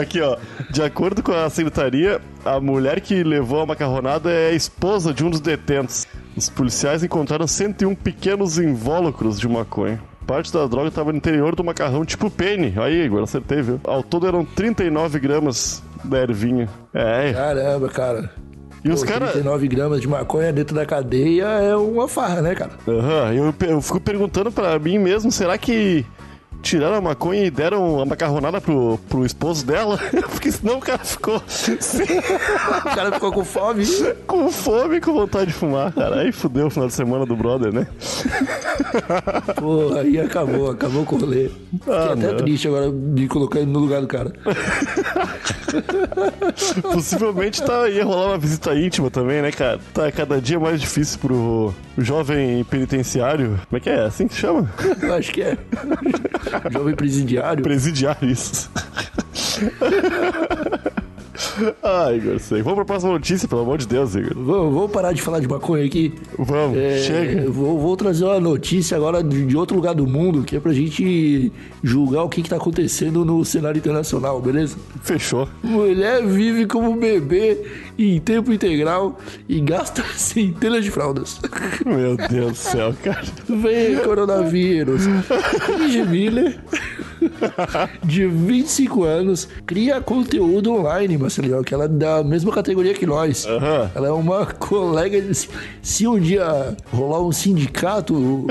Aqui, 0.01 0.21
ó. 0.21 0.37
De 0.71 0.83
acordo 0.83 1.23
com 1.23 1.33
a 1.33 1.49
secretaria, 1.49 2.21
a 2.45 2.61
mulher 2.61 3.01
que 3.01 3.23
levou 3.23 3.61
a 3.61 3.67
macarronada 3.67 4.31
é 4.31 4.51
a 4.51 4.53
esposa 4.53 5.13
de 5.13 5.25
um 5.25 5.31
dos 5.31 5.41
detentos. 5.41 6.07
Os 6.37 6.49
policiais 6.49 7.05
encontraram 7.05 7.47
101 7.47 7.95
pequenos 7.95 8.59
invólucros 8.59 9.39
de 9.39 9.49
maconha. 9.49 10.01
Parte 10.27 10.53
da 10.53 10.67
droga 10.67 10.89
estava 10.89 11.13
no 11.13 11.19
interior 11.19 11.57
do 11.57 11.65
macarrão 11.65 12.05
tipo 12.05 12.31
penne. 12.31 12.75
Aí, 12.77 13.05
Igor, 13.05 13.23
acertei, 13.23 13.63
viu? 13.63 13.81
Ao 13.85 14.03
todo 14.03 14.27
eram 14.27 14.45
39 14.45 15.19
gramas 15.19 15.83
da 16.05 16.19
ervinha. 16.19 16.69
É, 16.95 17.33
Caramba, 17.33 17.89
cara. 17.89 18.31
E 18.85 18.91
os 18.91 19.00
Pô, 19.00 19.06
caras. 19.06 19.32
39 19.32 19.69
gramas 19.69 20.00
de 20.00 20.09
maconha 20.09 20.53
dentro 20.53 20.75
da 20.75 20.87
cadeia 20.87 21.44
é 21.44 21.77
uma 21.77 22.09
farra, 22.09 22.41
né, 22.41 22.55
cara? 22.55 22.73
Aham, 22.87 23.32
eu, 23.35 23.55
eu 23.69 23.81
fico 23.81 24.00
perguntando 24.00 24.50
pra 24.50 24.79
mim 24.79 24.99
mesmo, 24.99 25.31
será 25.31 25.56
que 25.59 26.05
tiraram 26.62 26.97
a 26.97 27.01
maconha 27.01 27.45
e 27.45 27.51
deram 27.51 28.01
a 28.01 28.07
macarronada 28.07 28.61
pro, 28.61 28.99
pro 29.09 29.25
esposo 29.25 29.65
dela? 29.67 29.99
Porque 30.31 30.51
senão 30.53 30.79
o 30.79 30.81
cara 30.81 30.99
ficou 31.05 31.37
O 31.37 32.95
cara 32.95 33.12
ficou 33.12 33.33
com 33.33 33.45
fome. 33.45 33.85
com 34.27 34.51
fome 34.51 34.97
e 34.97 35.01
com 35.01 35.12
vontade 35.12 35.47
de 35.47 35.53
fumar, 35.53 35.93
cara. 35.93 36.21
Aí 36.21 36.33
fudeu 36.33 36.67
o 36.67 36.71
final 36.71 36.89
de 36.89 36.95
semana 36.95 37.25
do 37.27 37.37
brother, 37.37 37.73
né? 37.73 37.87
Pô, 39.57 39.95
aí 39.99 40.19
acabou, 40.21 40.71
acabou 40.71 41.05
com 41.05 41.17
o 41.17 41.21
rolê. 41.21 41.49
Fiquei 41.49 41.95
Ah, 41.95 42.12
até 42.12 42.29
não. 42.33 42.37
triste 42.37 42.69
agora 42.69 42.91
de 42.93 43.27
colocar 43.29 43.61
ele 43.61 43.71
no 43.71 43.79
lugar 43.79 44.01
do 44.01 44.06
cara. 44.06 44.33
Possivelmente 46.83 47.63
tá, 47.63 47.89
ia 47.89 48.05
rolar 48.05 48.29
uma 48.29 48.39
visita 48.39 48.75
íntima 48.75 49.11
também, 49.11 49.43
né, 49.43 49.51
cara? 49.53 49.79
Tá 49.93 50.11
cada 50.11 50.41
dia 50.41 50.58
mais 50.58 50.81
difícil 50.81 51.19
pro 51.20 51.75
jovem 52.01 52.63
penitenciário. 52.65 53.61
Como 53.69 53.77
é 53.77 53.81
que 53.81 53.91
é? 53.91 54.01
Assim 54.01 54.29
que 54.29 54.35
chama? 54.35 54.71
Eu 55.03 55.15
acho 55.15 55.33
que 55.33 55.43
é. 55.43 55.57
Jovem 56.71 56.95
presidiário. 56.95 57.63
Presidiário, 57.63 58.29
isso. 58.29 58.71
Ai, 61.82 62.17
Igor, 62.17 62.39
sei. 62.39 62.63
Vamos 62.63 62.77
pra 62.77 62.85
próxima 62.85 63.13
notícia, 63.13 63.49
pelo 63.49 63.63
amor 63.63 63.79
de 63.79 63.87
Deus, 63.87 64.15
Igor. 64.15 64.32
Vamos, 64.35 64.75
vamos 64.75 64.91
parar 64.91 65.13
de 65.13 65.23
falar 65.23 65.41
de 65.41 65.49
maconha 65.49 65.85
aqui. 65.85 66.15
Vamos, 66.39 66.77
É, 66.77 66.99
chega. 66.99 67.51
Vou, 67.51 67.79
vou 67.79 67.97
trazer 67.97 68.25
uma 68.25 68.41
notícia 68.41 68.97
agora 68.97 69.23
de, 69.23 69.47
de 69.47 69.56
outro 69.56 69.77
lugar 69.77 69.94
do 69.94 70.06
mundo, 70.06 70.43
que 70.43 70.56
é 70.56 70.61
pra 70.61 70.73
gente 70.73 71.53
julgar 71.82 72.23
o 72.25 72.29
que, 72.29 72.43
que 72.43 72.51
tá 72.51 72.56
acontecendo 72.56 73.25
no 73.25 73.44
cenário 73.44 73.79
internacional, 73.79 74.41
beleza? 74.41 74.77
Fechou. 75.03 75.49
Mulher 75.63 76.25
vive 76.27 76.67
como 76.67 76.94
bebê 76.97 77.59
em 77.99 78.19
tempo 78.20 78.53
integral 78.53 79.19
e 79.49 79.61
gasta 79.61 80.03
centenas 80.17 80.85
de 80.85 80.91
fraldas. 80.91 81.41
Meu 81.85 82.17
Deus 82.17 82.53
do 82.53 82.55
céu, 82.56 82.94
cara. 83.03 83.23
Vem 83.49 83.97
coronavírus. 83.99 85.03
Miller, 86.11 86.59
de 88.05 88.27
25 88.27 89.05
anos, 89.05 89.48
cria 89.67 90.00
conteúdo 90.00 90.72
online, 90.72 91.17
Marcelinho, 91.19 91.62
que 91.62 91.74
ela 91.74 91.84
é 91.84 91.89
da 91.89 92.22
mesma 92.24 92.53
categoria 92.53 92.94
que 92.94 93.06
nós. 93.06 93.46
Aham. 93.46 93.91
Ela 93.94 94.08
é 94.08 94.10
uma 94.12 94.46
colega. 94.46 95.20
de- 95.20 95.48
Se 95.82 96.06
um 96.06 96.19
dia 96.19 96.77
rolar 96.93 97.20
um 97.22 97.32
sindicato 97.32 98.46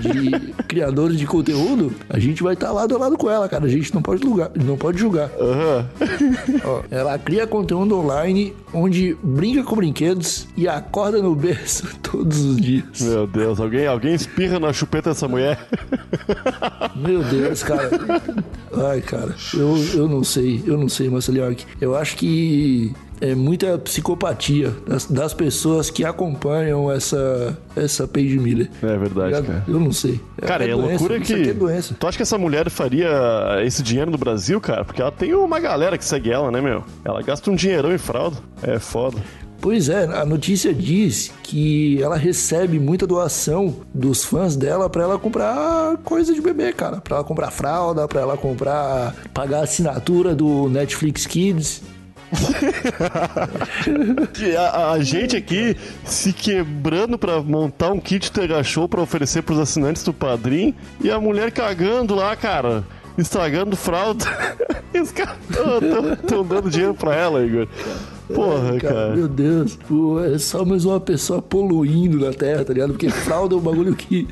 de 0.00 0.52
criadores 0.64 1.18
de 1.18 1.26
conteúdo, 1.26 1.92
a 2.08 2.18
gente 2.18 2.42
vai 2.42 2.54
estar 2.54 2.70
lado 2.72 2.94
a 2.94 2.98
lado 2.98 3.16
com 3.16 3.30
ela, 3.30 3.48
cara. 3.48 3.64
A 3.64 3.68
gente 3.68 3.94
não 3.94 4.02
pode 4.02 4.22
julgar. 4.22 4.50
Não 4.54 4.76
pode 4.76 4.98
julgar. 4.98 5.30
Aham. 5.40 5.86
Ó, 6.64 6.82
ela 6.90 7.18
cria 7.18 7.46
conteúdo 7.46 7.98
online 7.98 8.54
onde 8.72 9.16
brinca 9.22 9.62
com 9.62 9.76
brinquedos 9.76 10.46
e 10.56 10.66
acorda 10.68 11.22
no 11.22 11.34
berço 11.34 11.86
todos 12.02 12.40
os 12.44 12.56
dias. 12.56 13.00
Meu 13.00 13.26
Deus, 13.26 13.60
alguém, 13.60 13.86
alguém 13.86 14.14
espirra 14.14 14.58
na 14.58 14.72
chupeta 14.72 15.10
dessa 15.10 15.28
mulher. 15.28 15.58
Meu 16.96 17.22
Deus, 17.22 17.62
cara. 17.62 17.90
Ai, 18.76 19.00
cara, 19.00 19.34
eu, 19.54 19.76
eu 19.94 20.08
não 20.08 20.24
sei, 20.24 20.62
eu 20.66 20.76
não 20.76 20.88
sei, 20.88 21.08
Marcelinho. 21.08 21.56
Eu 21.80 21.96
acho 21.96 22.16
que 22.16 22.92
é 23.20 23.34
muita 23.34 23.78
psicopatia 23.78 24.74
das, 24.86 25.06
das 25.06 25.32
pessoas 25.32 25.90
que 25.90 26.04
acompanham 26.04 26.90
essa, 26.90 27.56
essa 27.76 28.06
Paige 28.06 28.38
Miller. 28.38 28.70
É 28.82 28.96
verdade, 28.96 29.26
Ligado? 29.26 29.46
cara. 29.46 29.64
Eu 29.68 29.80
não 29.80 29.92
sei. 29.92 30.20
Cara, 30.42 30.64
é, 30.64 30.68
doença, 30.68 30.88
loucura 30.88 31.16
isso 31.16 31.34
que. 31.34 31.40
aqui 31.40 31.50
é 31.50 31.54
doença. 31.54 31.96
Tu 31.98 32.06
acha 32.06 32.16
que 32.16 32.22
essa 32.22 32.38
mulher 32.38 32.68
faria 32.70 33.08
esse 33.64 33.82
dinheiro 33.82 34.10
no 34.10 34.18
Brasil, 34.18 34.60
cara? 34.60 34.84
Porque 34.84 35.00
ela 35.00 35.12
tem 35.12 35.34
uma 35.34 35.60
galera 35.60 35.96
que 35.96 36.04
segue 36.04 36.30
ela, 36.30 36.50
né, 36.50 36.60
meu? 36.60 36.84
Ela 37.04 37.22
gasta 37.22 37.50
um 37.50 37.54
dinheirão 37.54 37.92
em 37.94 37.98
fralda. 37.98 38.36
É 38.62 38.78
foda. 38.78 39.18
Pois 39.64 39.88
é, 39.88 40.04
a 40.04 40.26
notícia 40.26 40.74
diz 40.74 41.32
que 41.42 41.98
ela 42.02 42.18
recebe 42.18 42.78
muita 42.78 43.06
doação 43.06 43.74
dos 43.94 44.22
fãs 44.22 44.56
dela 44.56 44.90
pra 44.90 45.04
ela 45.04 45.18
comprar 45.18 45.96
coisa 46.04 46.34
de 46.34 46.42
bebê, 46.42 46.70
cara. 46.70 47.00
Pra 47.00 47.16
ela 47.16 47.24
comprar 47.24 47.50
fralda, 47.50 48.06
pra 48.06 48.20
ela 48.20 48.36
comprar. 48.36 49.14
pagar 49.32 49.60
a 49.60 49.62
assinatura 49.62 50.34
do 50.34 50.68
Netflix 50.68 51.24
Kids. 51.24 51.80
A, 54.58 54.92
a 54.92 55.02
gente 55.02 55.34
aqui 55.34 55.74
se 56.04 56.34
quebrando 56.34 57.16
pra 57.16 57.40
montar 57.40 57.90
um 57.90 57.98
kit 57.98 58.30
Tega 58.30 58.62
Show 58.62 58.86
pra 58.86 59.00
oferecer 59.00 59.42
pros 59.42 59.58
assinantes 59.58 60.02
do 60.02 60.12
Padrim 60.12 60.74
e 61.00 61.10
a 61.10 61.18
mulher 61.18 61.50
cagando 61.50 62.14
lá, 62.14 62.36
cara. 62.36 62.84
Estragando 63.16 63.76
fralda. 63.76 64.26
Os 64.92 65.10
caras 65.10 65.36
estão 66.22 66.44
dando 66.44 66.68
dinheiro 66.68 66.92
pra 66.92 67.14
ela, 67.14 67.42
Igor. 67.42 67.66
Porra, 68.32 68.78
cara. 68.80 69.14
Meu 69.16 69.28
Deus, 69.28 69.76
pô, 69.88 70.20
é 70.20 70.38
só 70.38 70.64
mais 70.64 70.84
uma 70.84 70.98
pessoa 70.98 71.42
poluindo 71.42 72.18
na 72.18 72.32
Terra, 72.32 72.64
tá 72.64 72.72
ligado? 72.72 72.90
Porque 72.92 73.10
fralda 73.10 73.54
é 73.54 73.58
um 73.58 73.60
bagulho 73.60 73.94
que 73.94 74.26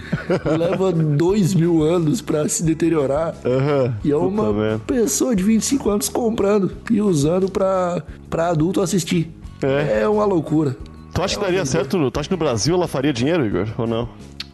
leva 0.58 0.92
dois 0.92 1.54
mil 1.54 1.82
anos 1.82 2.20
pra 2.22 2.48
se 2.48 2.62
deteriorar. 2.62 3.34
Aham. 3.44 3.94
E 4.04 4.10
é 4.10 4.16
uma 4.16 4.52
merda. 4.52 4.80
pessoa 4.86 5.36
de 5.36 5.42
25 5.42 5.90
anos 5.90 6.08
comprando 6.08 6.72
e 6.90 7.00
usando 7.00 7.50
pra, 7.50 8.02
pra 8.30 8.48
adulto 8.48 8.80
assistir. 8.80 9.30
É. 9.62 10.02
É 10.02 10.08
uma 10.08 10.24
loucura. 10.24 10.76
Tu 11.14 11.22
acha 11.22 11.38
que 11.38 11.44
daria 11.44 11.64
certo? 11.66 12.10
Tu 12.10 12.20
acha 12.20 12.28
que 12.28 12.34
no 12.34 12.38
Brasil 12.38 12.74
ela 12.74 12.88
faria 12.88 13.12
dinheiro, 13.12 13.44
Igor? 13.44 13.68
Ou 13.76 13.86
não? 13.86 14.08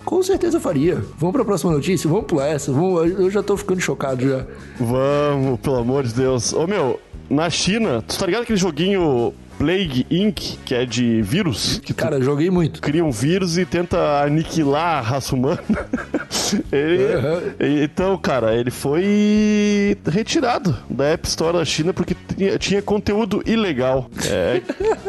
Com 0.05 0.23
certeza 0.23 0.59
faria. 0.59 1.03
Vamos 1.19 1.35
pra 1.35 1.45
próxima 1.45 1.71
notícia? 1.71 2.09
Vamos 2.09 2.25
pular 2.27 2.49
essa. 2.49 2.73
Vamos, 2.73 3.11
eu 3.13 3.31
já 3.31 3.43
tô 3.43 3.57
ficando 3.57 3.79
chocado 3.81 4.27
já. 4.29 4.45
Vamos, 4.81 5.61
pelo 5.61 5.77
amor 5.77 6.03
de 6.05 6.15
Deus. 6.15 6.53
Ô 6.53 6.67
meu, 6.67 6.99
na 7.31 7.49
China, 7.51 8.03
tu 8.07 8.19
tá 8.19 8.27
ligado 8.27 8.43
aquele 8.43 8.59
joguinho 8.59 9.33
Plague 9.59 10.07
Inc., 10.11 10.57
que 10.65 10.73
é 10.75 10.87
de 10.87 11.21
vírus? 11.21 11.81
Que 11.85 11.93
Cara, 11.93 12.21
joguei 12.23 12.49
muito. 12.49 12.81
cria 12.81 13.05
um 13.05 13.11
vírus 13.11 13.59
e 13.59 13.65
tenta 13.65 14.23
aniquilar 14.23 14.99
a 14.99 15.01
raça 15.01 15.35
humana. 15.35 15.59
Ele- 16.71 17.55
e- 17.59 17.83
Então, 17.85 18.17
cara, 18.19 18.55
ele 18.55 18.71
foi 18.71 19.97
retirado 20.11 20.77
da 20.89 21.07
App 21.07 21.27
Store 21.27 21.59
da 21.59 21.65
China 21.65 21.93
porque 21.93 22.17
tinha, 22.37 22.57
tinha 22.59 22.81
conteúdo 22.83 23.43
ilegal. 23.45 24.09
É, 24.31 24.61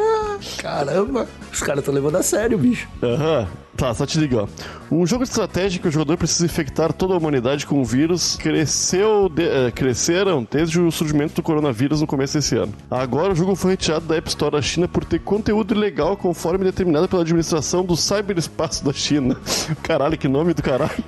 Caramba, 0.57 1.27
os 1.51 1.59
caras 1.61 1.79
estão 1.81 1.93
levando 1.93 2.15
a 2.17 2.23
sério, 2.23 2.57
bicho. 2.57 2.87
Aham. 3.03 3.47
Tá, 3.79 3.93
só 3.93 4.05
te 4.05 4.19
liga, 4.19 4.43
ó. 4.43 4.47
Um 4.91 5.05
jogo 5.07 5.23
de 5.23 5.29
estratégia 5.29 5.79
que 5.79 5.87
o 5.87 5.91
jogador 5.91 6.17
precisa 6.17 6.45
infectar 6.45 6.91
toda 6.91 7.13
a 7.13 7.17
humanidade 7.17 7.65
com 7.65 7.79
o 7.79 7.85
vírus 7.85 8.35
cresceu 8.35 9.29
de- 9.29 9.47
eh, 9.47 9.71
cresceram 9.73 10.45
desde 10.49 10.81
o 10.81 10.91
surgimento 10.91 11.35
do 11.35 11.43
coronavírus 11.43 12.01
no 12.01 12.07
começo 12.07 12.33
desse 12.33 12.57
ano. 12.57 12.73
Agora 12.91 13.31
o 13.31 13.35
jogo 13.35 13.55
foi 13.55 13.71
retirado 13.71 14.05
da 14.05 14.17
App 14.17 14.27
Store 14.27 14.51
da 14.51 14.61
China 14.61 14.85
por 14.87 15.05
ter 15.05 15.19
conteúdo 15.19 15.73
ilegal 15.73 16.17
conforme 16.17 16.65
determinado 16.65 17.07
pela 17.07 17.21
administração 17.21 17.85
do 17.85 17.95
cyberespaço 17.95 18.83
da 18.83 18.91
China. 18.91 19.37
Caralho, 19.81 20.17
que 20.17 20.27
nome 20.27 20.53
do 20.53 20.61
caralho. 20.61 20.91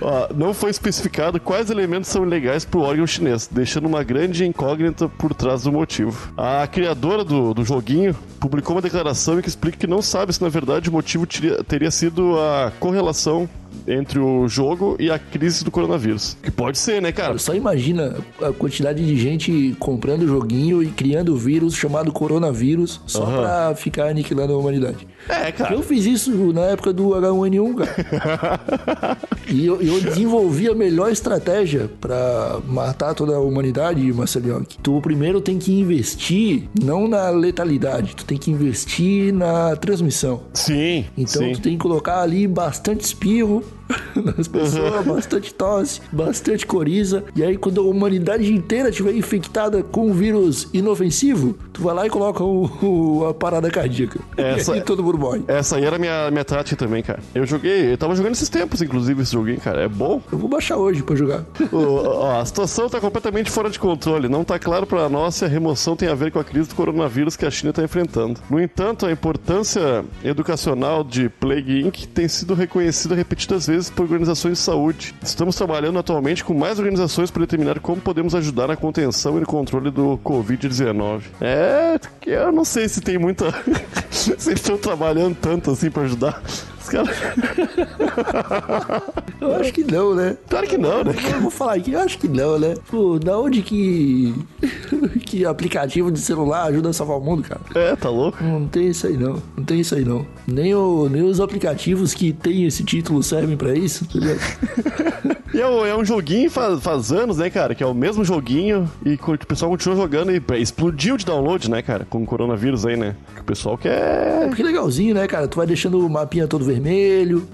Ó, 0.00 0.28
não 0.34 0.52
foi 0.54 0.70
especificado 0.70 1.38
quais 1.40 1.70
elementos 1.70 2.10
são 2.10 2.24
ilegais 2.26 2.64
para 2.64 2.80
o 2.80 2.82
órgão 2.82 3.06
chinês, 3.06 3.48
deixando 3.50 3.86
uma 3.86 4.02
grande 4.02 4.44
incógnita 4.44 5.08
por 5.08 5.32
trás 5.34 5.62
do 5.62 5.70
motivo. 5.72 6.32
A 6.36 6.66
criadora 6.66 7.22
do, 7.22 7.54
do 7.54 7.64
joguinho 7.64 8.14
publicou 8.40 8.74
uma 8.74 8.82
declaração 8.82 8.95
em 9.38 9.42
que 9.42 9.48
explica 9.48 9.76
que 9.78 9.86
não 9.86 10.02
sabe 10.02 10.32
se 10.32 10.42
na 10.42 10.48
verdade 10.48 10.88
o 10.88 10.92
motivo 10.92 11.26
teria, 11.26 11.62
teria 11.64 11.90
sido 11.90 12.38
a 12.38 12.72
correlação 12.78 13.48
entre 13.86 14.18
o 14.18 14.46
jogo 14.48 14.96
e 14.98 15.10
a 15.10 15.18
crise 15.18 15.64
do 15.64 15.70
coronavírus. 15.70 16.36
Que 16.42 16.50
pode 16.50 16.78
ser, 16.78 17.00
né, 17.02 17.12
cara? 17.12 17.38
Só 17.38 17.54
imagina 17.54 18.16
a 18.42 18.52
quantidade 18.52 19.04
de 19.04 19.16
gente 19.16 19.76
comprando 19.78 20.22
o 20.22 20.28
joguinho 20.28 20.82
e 20.82 20.86
criando 20.88 21.34
o 21.34 21.36
vírus 21.36 21.74
chamado 21.74 22.12
coronavírus 22.12 23.00
só 23.06 23.22
Aham. 23.24 23.40
pra 23.42 23.74
ficar 23.74 24.06
aniquilando 24.08 24.52
a 24.52 24.58
humanidade. 24.58 25.06
É, 25.28 25.50
cara. 25.50 25.74
Eu 25.74 25.82
fiz 25.82 26.04
isso 26.06 26.30
na 26.52 26.62
época 26.62 26.92
do 26.92 27.08
H1N1, 27.08 27.74
cara. 27.74 29.18
e 29.48 29.66
eu, 29.66 29.80
eu 29.82 30.00
desenvolvi 30.00 30.68
a 30.68 30.74
melhor 30.74 31.10
estratégia 31.10 31.90
pra 32.00 32.60
matar 32.66 33.14
toda 33.14 33.34
a 33.34 33.40
humanidade, 33.40 34.00
Marcelinho. 34.12 34.64
Tu 34.82 35.00
primeiro 35.00 35.40
tem 35.40 35.58
que 35.58 35.72
investir 35.72 36.68
não 36.80 37.08
na 37.08 37.28
letalidade, 37.30 38.14
tu 38.14 38.24
tem 38.24 38.38
que 38.38 38.50
investir 38.50 39.32
na 39.32 39.74
transmissão. 39.76 40.42
Sim, 40.54 41.04
Então 41.16 41.42
sim. 41.42 41.52
tu 41.52 41.60
tem 41.60 41.72
que 41.72 41.78
colocar 41.82 42.20
ali 42.20 42.46
bastante 42.46 43.00
espirro 43.04 43.62
nas 44.36 44.48
pessoas, 44.48 45.04
bastante 45.06 45.54
tosse, 45.54 46.00
bastante 46.12 46.66
coriza. 46.66 47.24
E 47.34 47.42
aí, 47.42 47.56
quando 47.56 47.80
a 47.80 47.84
humanidade 47.84 48.52
inteira 48.52 48.88
estiver 48.88 49.14
infectada 49.14 49.82
com 49.82 50.08
um 50.08 50.12
vírus 50.12 50.68
inofensivo, 50.72 51.56
tu 51.72 51.82
vai 51.82 51.94
lá 51.94 52.06
e 52.06 52.10
coloca 52.10 52.42
o, 52.42 52.64
o- 52.82 53.26
a 53.26 53.34
parada 53.34 53.70
cardíaca. 53.70 54.20
Essa- 54.36 54.72
E 54.76 54.78
aí 54.78 54.80
todo 54.84 55.02
mundo 55.02 55.18
morre. 55.18 55.42
Essa 55.48 55.76
aí 55.76 55.84
era 55.84 55.96
a 55.96 55.98
minha, 55.98 56.30
minha 56.30 56.44
tática 56.44 56.76
também, 56.76 57.02
cara. 57.02 57.20
Eu 57.34 57.46
joguei, 57.46 57.92
eu 57.92 57.98
tava 57.98 58.14
jogando 58.14 58.32
esses 58.32 58.48
tempos, 58.48 58.82
inclusive, 58.82 59.22
esse 59.22 59.32
joguinho, 59.32 59.60
cara. 59.60 59.82
É 59.82 59.88
bom. 59.88 60.20
Eu 60.32 60.38
vou 60.38 60.48
baixar 60.48 60.76
hoje 60.76 61.02
pra 61.02 61.14
jogar. 61.14 61.44
O- 61.72 62.02
ó, 62.06 62.40
a 62.40 62.44
situação 62.44 62.88
tá 62.88 63.00
completamente 63.00 63.50
fora 63.50 63.70
de 63.70 63.78
controle. 63.78 64.28
Não 64.28 64.44
tá 64.44 64.58
claro 64.58 64.86
para 64.86 65.08
nós 65.08 65.36
se 65.36 65.44
a 65.44 65.48
remoção 65.48 65.94
tem 65.96 66.08
a 66.08 66.14
ver 66.14 66.30
com 66.32 66.38
a 66.38 66.44
crise 66.44 66.68
do 66.68 66.74
coronavírus 66.74 67.36
que 67.36 67.44
a 67.46 67.50
China 67.50 67.70
está 67.70 67.82
enfrentando. 67.84 68.40
No 68.50 68.60
entanto, 68.60 69.06
a 69.06 69.12
importância 69.12 70.04
educacional 70.24 71.04
de 71.04 71.28
Plague 71.28 71.82
Inc. 71.82 72.06
tem 72.06 72.26
sido 72.28 72.54
reconhecida 72.54 73.14
repetidas 73.14 73.66
vezes 73.66 73.75
por 73.90 74.02
organizações 74.02 74.58
de 74.58 74.64
saúde. 74.64 75.14
Estamos 75.22 75.54
trabalhando 75.54 75.98
atualmente 75.98 76.44
com 76.44 76.54
mais 76.54 76.78
organizações 76.78 77.30
para 77.30 77.40
determinar 77.40 77.80
como 77.80 78.00
podemos 78.00 78.34
ajudar 78.34 78.68
na 78.68 78.76
contenção 78.76 79.36
e 79.36 79.40
no 79.40 79.46
controle 79.46 79.90
do 79.90 80.18
Covid-19. 80.24 81.22
É, 81.40 81.98
eu 82.26 82.52
não 82.52 82.64
sei 82.64 82.88
se 82.88 83.00
tem 83.00 83.18
muita. 83.18 83.52
se 84.10 84.52
estão 84.52 84.76
trabalhando 84.76 85.36
tanto 85.36 85.70
assim 85.70 85.90
para 85.90 86.02
ajudar. 86.02 86.42
Os 86.86 86.88
caras. 86.88 87.16
Eu 89.40 89.54
acho 89.56 89.72
que 89.72 89.84
não, 89.84 90.14
né? 90.14 90.36
Claro 90.48 90.66
que 90.66 90.78
não, 90.78 91.04
né? 91.04 91.14
Eu 91.34 91.40
vou 91.40 91.50
falar 91.50 91.74
aqui, 91.74 91.92
eu 91.92 92.00
acho 92.00 92.18
que 92.18 92.26
não, 92.26 92.58
né? 92.58 92.74
Pô, 92.88 93.18
da 93.18 93.38
onde 93.38 93.62
que. 93.62 94.34
que 95.24 95.44
aplicativo 95.44 96.10
de 96.10 96.20
celular 96.20 96.64
ajuda 96.64 96.90
a 96.90 96.92
salvar 96.92 97.18
o 97.18 97.20
mundo, 97.20 97.42
cara? 97.42 97.60
É, 97.74 97.94
tá 97.94 98.08
louco? 98.08 98.42
Não 98.42 98.66
tem 98.66 98.88
isso 98.88 99.06
aí 99.06 99.16
não, 99.16 99.42
não 99.56 99.64
tem 99.64 99.80
isso 99.80 99.94
aí 99.94 100.04
não. 100.04 100.26
Nem, 100.46 100.74
o, 100.74 101.08
nem 101.08 101.22
os 101.22 101.40
aplicativos 101.40 102.14
que 102.14 102.32
tem 102.32 102.64
esse 102.64 102.82
título 102.82 103.22
servem 103.22 103.56
pra 103.56 103.74
isso, 103.74 104.04
entendeu? 104.04 104.36
E 105.56 105.60
é, 105.60 105.66
um- 105.66 105.86
é 105.86 105.96
um 105.96 106.04
joguinho 106.04 106.50
faz, 106.50 106.82
faz 106.82 107.10
anos, 107.10 107.38
né, 107.38 107.48
cara? 107.48 107.74
Que 107.74 107.82
é 107.82 107.86
o 107.86 107.94
mesmo 107.94 108.22
joguinho 108.22 108.90
e 109.04 109.14
o 109.14 109.46
pessoal 109.46 109.70
continua 109.70 109.96
jogando 109.96 110.30
e 110.30 110.42
explodiu 110.60 111.16
de 111.16 111.24
download, 111.24 111.70
né, 111.70 111.80
cara? 111.80 112.04
Com 112.10 112.22
o 112.22 112.26
coronavírus 112.26 112.84
aí, 112.84 112.94
né? 112.94 113.16
Que 113.34 113.40
o 113.40 113.44
pessoal 113.44 113.78
quer. 113.78 114.50
Que 114.54 114.62
legalzinho, 114.62 115.14
né, 115.14 115.26
cara? 115.26 115.48
Tu 115.48 115.56
vai 115.56 115.66
deixando 115.66 115.98
o 116.04 116.10
mapinha 116.10 116.46
todo 116.46 116.62
vermelho, 116.62 117.48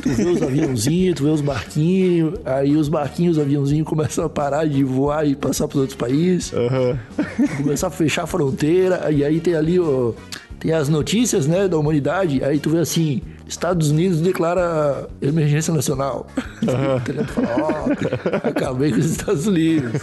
tu 0.00 0.08
vê 0.10 0.24
os 0.28 0.40
aviãozinhos, 0.44 1.16
tu 1.16 1.24
vê 1.24 1.30
os 1.30 1.40
barquinhos, 1.40 2.34
aí 2.44 2.76
os 2.76 2.88
barquinhos, 2.88 3.36
os 3.36 3.42
aviãozinhos 3.42 3.88
começam 3.88 4.24
a 4.24 4.28
parar 4.28 4.64
de 4.66 4.84
voar 4.84 5.26
e 5.26 5.34
passar 5.34 5.66
pros 5.66 5.80
outros 5.80 5.96
países, 5.98 6.52
Aham. 6.52 6.96
começar 7.56 7.88
a 7.88 7.90
fechar 7.90 8.22
a 8.22 8.26
fronteira, 8.28 9.10
e 9.10 9.24
aí 9.24 9.40
tem 9.40 9.54
ali, 9.56 9.80
ó, 9.80 10.12
tem 10.60 10.72
as 10.72 10.88
notícias, 10.88 11.46
né, 11.48 11.66
da 11.66 11.76
humanidade, 11.78 12.44
aí 12.44 12.60
tu 12.60 12.70
vê 12.70 12.78
assim, 12.78 13.22
Estados 13.50 13.90
Unidos 13.90 14.20
declara 14.20 15.08
emergência 15.20 15.74
nacional. 15.74 16.26
Tu 16.60 17.24
fala, 17.34 17.56
ó, 17.58 18.48
acabei 18.48 18.92
com 18.92 18.98
os 18.98 19.06
Estados 19.06 19.46
Unidos. 19.46 20.00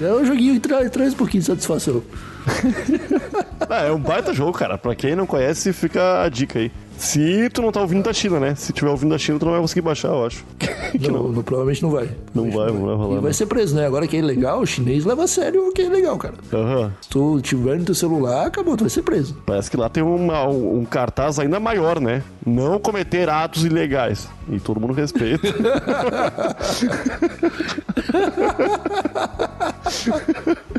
É 0.00 0.12
um 0.12 0.24
joguinho 0.24 0.54
que 0.54 0.60
traz, 0.60 0.90
traz 0.90 1.14
um 1.14 1.16
pouquinho 1.16 1.40
de 1.40 1.46
satisfação. 1.46 2.02
Ah, 3.70 3.84
é 3.84 3.92
um 3.92 3.98
baita 4.00 4.34
jogo, 4.34 4.52
cara. 4.52 4.76
Pra 4.76 4.94
quem 4.94 5.14
não 5.14 5.24
conhece, 5.24 5.72
fica 5.72 6.24
a 6.24 6.28
dica 6.28 6.58
aí. 6.58 6.70
Se 7.04 7.50
tu 7.50 7.60
não 7.62 7.72
tá 7.72 7.80
ouvindo 7.80 8.04
da 8.04 8.12
China, 8.12 8.38
né? 8.38 8.54
Se 8.54 8.72
tiver 8.72 8.88
ouvindo 8.88 9.10
da 9.10 9.18
China, 9.18 9.36
tu 9.36 9.44
não 9.44 9.50
vai 9.52 9.60
conseguir 9.60 9.80
baixar, 9.80 10.06
eu 10.10 10.24
acho. 10.24 10.44
Não, 11.00 11.10
não. 11.10 11.32
não, 11.32 11.42
provavelmente 11.42 11.82
não 11.82 11.90
vai. 11.90 12.06
Não 12.34 12.50
vai, 12.50 12.70
não 12.70 12.84
vai 12.84 12.94
rolar. 12.94 13.16
E 13.18 13.22
vai 13.22 13.32
ser 13.32 13.46
preso, 13.46 13.74
né? 13.74 13.86
Agora 13.86 14.06
que 14.06 14.14
é 14.14 14.18
ilegal, 14.18 14.60
o 14.60 14.66
chinês 14.66 15.06
leva 15.06 15.24
a 15.24 15.26
sério 15.26 15.66
o 15.68 15.72
que 15.72 15.80
é 15.80 15.86
ilegal, 15.86 16.18
cara. 16.18 16.34
Aham. 16.52 16.92
Se 17.00 17.08
tu 17.08 17.40
tiver 17.40 17.78
no 17.78 17.84
teu 17.86 17.94
celular, 17.94 18.46
acabou, 18.46 18.76
tu 18.76 18.80
vai 18.84 18.90
ser 18.90 19.00
preso. 19.02 19.34
Parece 19.46 19.70
que 19.70 19.76
lá 19.78 19.88
tem 19.88 20.02
uma- 20.02 20.46
um, 20.46 20.80
um 20.80 20.84
cartaz 20.84 21.38
ainda 21.38 21.58
maior, 21.58 21.98
né? 21.98 22.22
Não 22.46 22.78
cometer 22.78 23.26
atos 23.30 23.64
ilegais. 23.64 24.28
E 24.50 24.60
todo 24.60 24.78
mundo 24.78 24.92
respeita. 24.92 25.48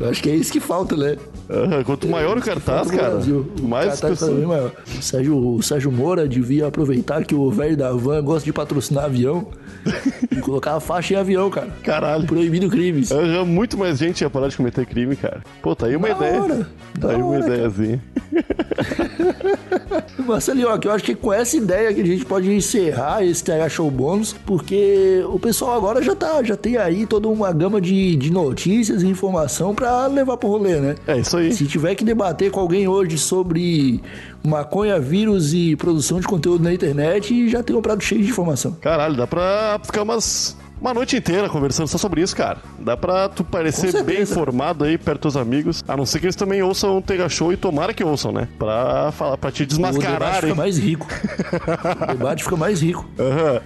Eu 0.00 0.08
acho 0.08 0.22
que 0.22 0.30
é 0.30 0.34
isso 0.34 0.50
que 0.50 0.60
falta, 0.60 0.96
né? 0.96 1.16
Aham, 1.50 1.84
Quanto 1.84 2.08
maior 2.08 2.38
o 2.38 2.40
cartaz, 2.40 2.90
cara, 2.90 3.10
Brasil. 3.10 3.46
O 3.60 3.68
mais 3.68 4.00
cartaz 4.00 4.18
tá 4.18 4.26
bem 4.26 4.34
pessoas. 4.36 4.48
maior. 4.48 4.72
O 4.98 5.02
Sérgio, 5.02 5.36
o 5.56 5.62
Sérgio 5.62 5.92
Moura 5.92 6.26
devia 6.26 6.66
aproveitar 6.68 7.22
que 7.24 7.34
o 7.34 7.50
velho 7.50 7.76
da 7.76 7.92
van 7.92 8.22
gosta 8.22 8.44
de 8.46 8.52
patrocinar 8.52 9.04
avião 9.04 9.48
e 10.32 10.36
colocar 10.40 10.76
a 10.76 10.80
faixa 10.80 11.14
em 11.14 11.16
avião, 11.18 11.50
cara. 11.50 11.68
Caralho. 11.82 12.26
Proibindo 12.26 12.68
crimes. 12.70 13.10
Aham, 13.12 13.44
muito 13.44 13.76
mais 13.76 13.98
gente 13.98 14.22
ia 14.22 14.30
parar 14.30 14.48
de 14.48 14.56
cometer 14.56 14.86
crime, 14.86 15.14
cara. 15.16 15.42
Pô, 15.60 15.76
tá 15.76 15.86
aí 15.86 15.96
uma 15.96 16.08
Da 16.08 16.16
ideia. 16.16 16.42
hora, 16.42 16.68
Tá 16.98 17.10
aí 17.10 17.16
uma 17.16 17.26
hora, 17.32 17.42
cara. 17.44 18.00
Marcelinho, 20.26 20.68
eu 20.68 20.92
acho 20.92 21.04
que 21.04 21.14
com 21.14 21.32
essa 21.32 21.56
ideia 21.56 21.92
que 21.92 22.00
a 22.00 22.06
gente 22.06 22.24
pode 22.24 22.52
encerrar 22.52 23.24
esse 23.24 23.42
TH 23.42 23.68
Show 23.68 23.90
bônus, 23.90 24.34
porque 24.46 25.22
o 25.26 25.38
pessoal 25.38 25.76
agora 25.76 26.02
já 26.02 26.14
tá, 26.14 26.42
já 26.42 26.56
tem 26.56 26.76
aí 26.76 27.06
toda 27.06 27.28
uma 27.28 27.52
gama 27.52 27.80
de, 27.80 28.16
de 28.16 28.30
notícias 28.30 29.02
e 29.02 29.06
informação 29.06 29.74
pra 29.74 30.06
levar 30.06 30.36
pro 30.36 30.48
rolê, 30.48 30.80
né? 30.80 30.94
É 31.06 31.18
isso 31.18 31.36
aí. 31.36 31.52
Se 31.52 31.66
tiver 31.66 31.94
que 31.94 32.04
debater 32.04 32.50
com 32.50 32.60
alguém 32.60 32.86
hoje 32.86 33.18
sobre 33.18 34.00
maconha, 34.44 34.98
vírus 34.98 35.52
e 35.52 35.76
produção 35.76 36.20
de 36.20 36.26
conteúdo 36.26 36.62
na 36.62 36.72
internet, 36.72 37.48
já 37.48 37.62
tem 37.62 37.74
um 37.74 37.82
prato 37.82 38.02
cheio 38.04 38.22
de 38.22 38.30
informação. 38.30 38.72
Caralho, 38.80 39.16
dá 39.16 39.26
pra 39.26 39.80
ficar 39.82 40.02
umas 40.02 40.56
uma 40.80 40.94
noite 40.94 41.16
inteira 41.16 41.48
conversando 41.48 41.88
só 41.88 41.98
sobre 41.98 42.22
isso, 42.22 42.34
cara. 42.34 42.58
Dá 42.78 42.96
pra 42.96 43.28
tu 43.28 43.44
parecer 43.44 44.02
bem 44.02 44.22
informado 44.22 44.84
aí 44.84 44.96
perto 44.96 45.22
dos 45.22 45.36
amigos. 45.36 45.84
A 45.86 45.96
não 45.96 46.06
ser 46.06 46.20
que 46.20 46.26
eles 46.26 46.36
também 46.36 46.62
ouçam 46.62 46.98
o 46.98 47.02
Tega 47.02 47.28
Show 47.28 47.52
e 47.52 47.56
tomara 47.56 47.92
que 47.92 48.02
ouçam, 48.02 48.32
né? 48.32 48.48
Pra, 48.58 49.12
falar, 49.12 49.36
pra 49.36 49.50
te 49.50 49.66
desmascarar. 49.66 50.16
O 50.16 50.18
debate 50.18 50.40
fica 50.40 50.54
mais 50.54 50.78
rico. 50.78 51.06
o 52.02 52.06
debate 52.06 52.42
fica 52.44 52.56
mais 52.56 52.80
rico. 52.80 53.08
Uhum. 53.18 53.60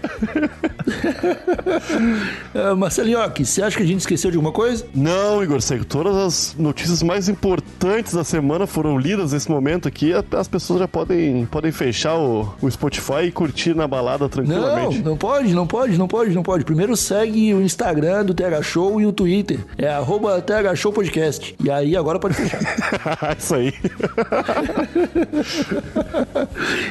uh, 2.73 2.77
Marcelinho, 2.77 3.19
você 3.39 3.63
acha 3.63 3.77
que 3.77 3.83
a 3.83 3.87
gente 3.87 4.01
esqueceu 4.01 4.31
de 4.31 4.37
alguma 4.37 4.53
coisa? 4.53 4.85
Não, 4.95 5.43
Igor 5.43 5.61
Seco. 5.61 5.85
Todas 5.85 6.17
as 6.17 6.57
notícias 6.59 7.03
mais 7.03 7.29
importantes 7.29 8.15
da 8.15 8.25
semana 8.25 8.67
foram 8.67 8.99
lidas 8.99 9.33
nesse 9.33 9.51
momento 9.51 9.87
aqui. 9.87 10.13
As 10.13 10.49
pessoas 10.49 10.81
já 10.81 10.89
podem, 10.89 11.47
podem 11.47 11.71
fechar 11.71 12.17
o, 12.17 12.53
o 12.61 12.71
Spotify 12.71 13.25
e 13.27 13.33
curtir 13.33 13.75
na 13.75 13.87
balada 13.87 14.29
tranquilamente. 14.29 14.99
Não, 14.99 15.11
não 15.11 15.17
pode, 15.17 15.55
não 15.55 15.67
pode, 15.67 15.99
não 15.99 16.09
pode, 16.09 16.35
não 16.35 16.43
pode. 16.43 16.65
Primeiro 16.65 16.97
segue 17.05 17.55
o 17.55 17.63
Instagram 17.63 18.25
do 18.25 18.35
TH 18.35 18.63
Show 18.63 19.01
e 19.01 19.07
o 19.07 19.13
Twitter. 19.13 19.61
É 19.77 19.89
arroba 19.89 20.41
TH 20.41 20.75
Show 20.75 20.93
Podcast. 20.93 21.55
E 21.63 21.71
aí 21.71 21.97
agora 21.97 22.19
pode 22.19 22.35
fechar. 22.35 22.61
Isso 23.39 23.55
aí. 23.55 23.73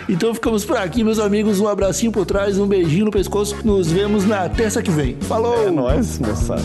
então 0.07 0.33
ficamos 0.33 0.63
por 0.63 0.77
aqui, 0.77 1.03
meus 1.03 1.19
amigos. 1.19 1.59
Um 1.59 1.67
abracinho 1.67 2.11
por 2.11 2.25
trás, 2.25 2.57
um 2.57 2.67
beijinho 2.67 3.05
no 3.05 3.11
pescoço. 3.11 3.55
Nos 3.65 3.91
vemos 3.91 4.25
na 4.25 4.47
terça 4.49 4.81
que 4.81 4.91
vem. 4.91 5.17
Falou! 5.21 5.67
É 5.67 5.71
nóis, 5.71 6.19
moçada. 6.19 6.61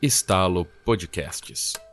Estalo 0.00 0.66
Podcasts. 0.84 1.85